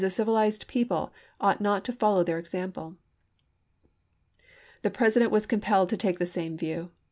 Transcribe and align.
civilized 0.09 0.65
people, 0.65 1.13
ought 1.39 1.61
not 1.61 1.85
to 1.85 1.93
follow 1.93 2.23
their 2.23 2.39
example." 2.39 2.95
The 4.81 4.89
President 4.89 5.29
was 5.31 5.45
compelled 5.45 5.89
to 5.89 5.97
take 5.97 6.17
the 6.17 6.25
same 6.25 6.57
view. 6.57 6.89